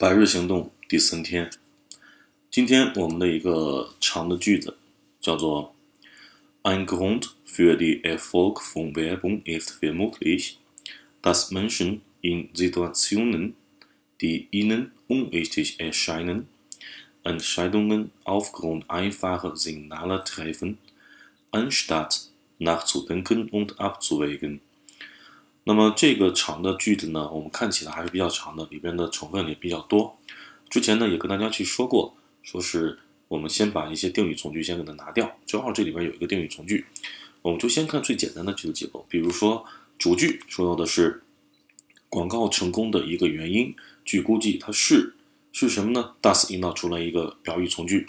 [0.00, 1.50] 百日行动第三天，
[2.50, 4.76] 今天我们的一个长的句子
[5.20, 5.74] 叫做
[6.62, 10.58] Ein Grund für die Erfolg von Werbung ist vermutlich,
[11.22, 13.54] dass Menschen in Situationen,
[14.20, 16.48] die ihnen unwichtig erscheinen,
[17.22, 20.78] Entscheidungen aufgrund einfacher Signale treffen,
[21.50, 24.60] anstatt nachzudenken und abzuwägen.
[25.63, 30.17] 那么这个长的句子呢，我们看起来还是比较长的，里边的成分也比较多。
[30.69, 32.97] 之前呢也跟大家去说过，说是
[33.27, 36.85] 我们先把一些定语从句先给它拿掉，正好这里边有一个定语从句，
[37.43, 39.05] 我们就先看最简单的句子结构。
[39.07, 39.63] 比如说
[39.99, 41.21] 主句说到的是
[42.09, 45.13] 广告成功的一个原因，据估计它是
[45.51, 48.07] 是什么呢？Does 引导出来一个表语从句，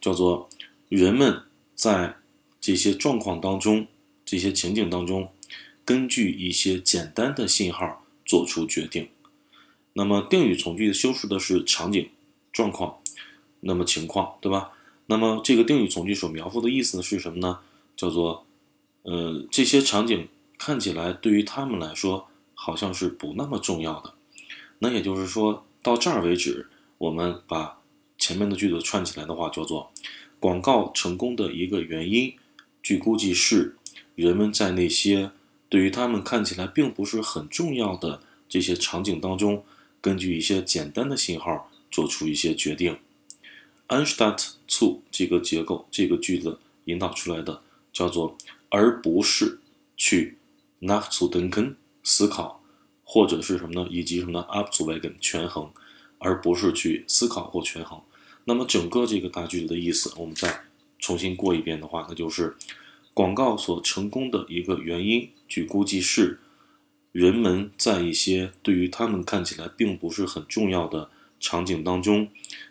[0.00, 0.48] 叫做
[0.88, 1.42] 人们
[1.76, 2.16] 在
[2.60, 3.86] 这些状况当中、
[4.24, 5.30] 这些情景当中。
[5.88, 9.08] 根据一些简单的信号做出决定。
[9.94, 12.10] 那么定语从句修饰的是场景、
[12.52, 12.98] 状况，
[13.60, 14.72] 那么情况，对吧？
[15.06, 17.60] 那么这个定语从句所描述的意思是什么呢？
[17.96, 18.44] 叫做，
[19.04, 20.28] 呃，这些场景
[20.58, 24.12] 看起来对于他们来说好像是不那么重要的。
[24.80, 27.78] 那也就是说到这儿为止，我们把
[28.18, 29.90] 前面的句子串起来的话，叫做
[30.38, 32.34] 广告成功的一个原因，
[32.82, 33.78] 据估计是
[34.14, 35.30] 人们在那些。
[35.68, 39.64] 对于他们看起来并不是很重要的这些场景当中，
[40.00, 42.98] 根据一些简单的信号做出一些决定。
[43.88, 48.36] Anstatt zu 这个结构，这个句子引导出来的叫做，
[48.70, 49.60] 而不是
[49.96, 50.38] 去
[50.80, 52.62] nachzudenken 思考，
[53.04, 53.88] 或者是什么呢？
[53.90, 55.70] 以及什么呢？abzuwägen 权衡，
[56.18, 58.00] 而不是去思考或权衡。
[58.44, 60.62] 那么整个这个大句子的意思，我们再
[60.98, 62.56] 重新过一遍的话，那就是。
[63.18, 66.38] 广告所成功的一个原因，据估计是
[67.10, 71.10] 人们在一些对于他们看起来并不是很重要的
[71.40, 72.28] 场景当中，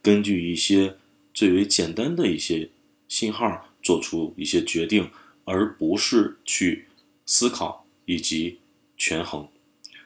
[0.00, 0.96] 根据一些
[1.34, 2.70] 最为简单的一些
[3.06, 5.10] 信号做出一些决定，
[5.44, 6.86] 而不是去
[7.26, 8.60] 思考以及
[8.96, 9.46] 权衡。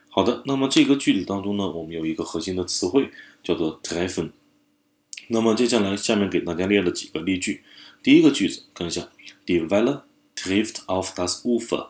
[0.09, 3.09] 好的，那么这个句子当中呢，我们有一个核心的词汇
[3.41, 4.31] 叫做 treffen。
[5.29, 7.63] 那么接下来下面给大家列了几个例句。
[8.03, 9.07] 第一个句子看一下
[9.45, 10.01] ，develop。
[10.45, 11.87] Trifft auf das Ufer。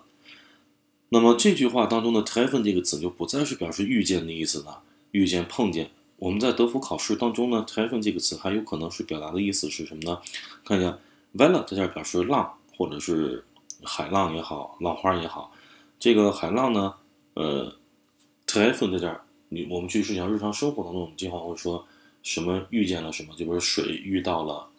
[1.10, 5.92] 那么这句话当中的 treffen 这个词就不再是表示遇见的意思了，遇见、碰见。
[6.16, 10.22] 我们在德福考试当中呢，treffen 这个词还有可能是表达的意思是什么呢？
[10.64, 10.98] 看一下
[11.34, 13.44] ，Welle 在这儿表示浪，或者是
[13.84, 15.52] 海浪也好，浪花也好。
[16.00, 16.94] 这个海浪呢，
[17.34, 17.76] 呃
[18.48, 21.86] ，treffen 在这儿，你我们去试想日常生活当中，我们经常会说
[22.24, 24.70] 什么遇见了什么，就比如水遇到了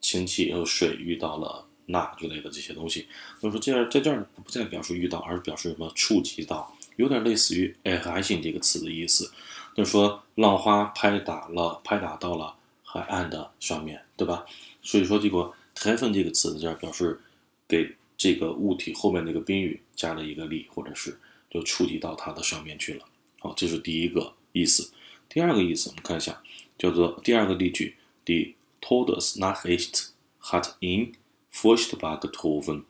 [0.00, 1.66] 氢气，然后水遇到了。
[1.86, 3.06] 那之类的这些东西，
[3.40, 9.30] 所以说这样在这儿不再表示遇到，而是表示什么触及到，有点类似于 a i 性这个词的意思。
[9.76, 14.44] 就是说浪花拍打了，拍打到了海岸的上面对吧？
[14.82, 17.20] 所以说这个 treffen 这个词在这儿表示
[17.68, 21.18] 给这个物体后面那个宾语加了一个力，或者是
[21.50, 23.04] 就触及到它的上面去了。
[23.38, 24.90] 好，这是第一个意思。
[25.28, 26.42] 第二个意思我们看一下，
[26.78, 30.08] 叫做第二个例句：Die Todesnachricht
[30.40, 31.12] hat in
[31.56, 32.84] Furchtbar getroffen，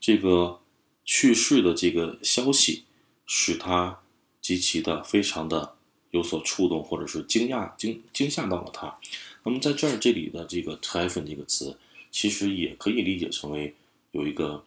[0.00, 0.60] 这个
[1.04, 2.82] 去世的这个消息
[3.26, 4.00] 使他
[4.40, 5.76] 极其的非常的
[6.10, 8.98] 有所触动，或者是惊讶惊惊吓到了他。
[9.44, 11.78] 那么在这儿这里的这个 treffen 这个词，
[12.10, 13.72] 其实也可以理解成为
[14.10, 14.64] 有一个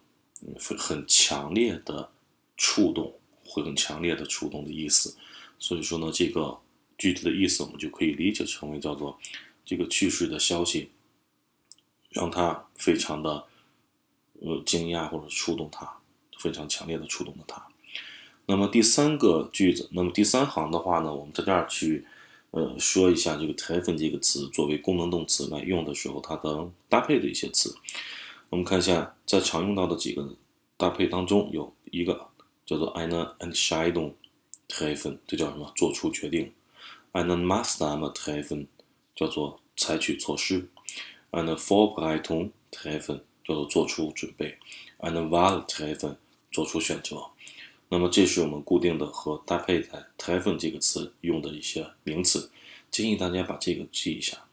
[0.57, 2.09] 很很强烈的
[2.55, 5.13] 触动，会很强烈的触动的意思。
[5.59, 6.57] 所以说呢，这个
[6.97, 9.19] 具体的意思我们就可以理解成为叫做
[9.65, 10.89] 这个去世的消息。
[12.15, 13.43] 让他非常的
[14.41, 15.97] 呃惊讶或者触动他，
[16.39, 17.61] 非常强烈的触动了他。
[18.45, 22.07] 那么第三个句子，那么第三行的话呢，我们在这儿去
[22.51, 27.75] 呃说一下这个 treffen 这个词作为功能动词来用的时候，它的搭配的一些词。
[28.49, 30.35] 我们看一下，在常用到的几个
[30.77, 32.27] 搭配当中，有一个
[32.65, 34.13] 叫做 eine Entscheidung
[34.69, 35.69] treffen，这叫什么？
[35.75, 36.53] 做出决定。
[37.11, 38.67] eine Maßnahme treffen，
[39.15, 40.69] 叫做采取措施。
[41.35, 44.57] Eine Vorbereitung treffen 叫做做出准备
[44.99, 46.15] ，eine Wahl treffen
[46.49, 47.25] 做出选择。
[47.89, 52.49] 那么这是我们固定的和搭配在 treffen 这个词用的一些名词，
[52.89, 54.45] 建议大家把这个记一下。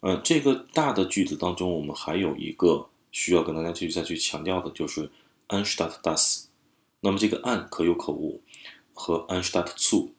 [0.00, 5.10] 呃，这个大的句子当中，我们还有一个需要跟大家继续再去强调的，就是
[5.48, 6.44] anstatt das。
[7.00, 8.40] 那么这个 an 可有可无，
[8.94, 10.10] 和 anstatt zu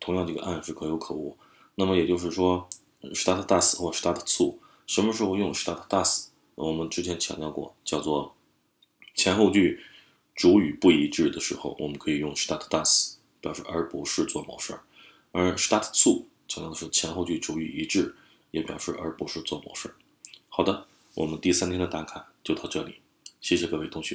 [0.00, 1.38] 同样这个 an 是可有可无。
[1.76, 2.68] 那么也就是说
[3.14, 4.56] ，statt das 或 statt zu。
[4.86, 6.26] 什么时候用 start does？
[6.54, 8.34] 我们之前强调过，叫做
[9.14, 9.80] 前后句
[10.34, 14.82] 主语不一致的时候，我们可以用 start does 表示而不是做某事儿。
[15.32, 18.14] 而 start to 强调的是前后句主语一致，
[18.52, 19.94] 也表示而不是做某事儿。
[20.48, 23.00] 好的，我们第三天的打卡就到这里，
[23.40, 24.14] 谢谢各位同学。